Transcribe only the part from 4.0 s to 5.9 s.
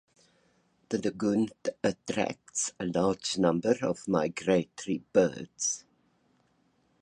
migratory birds.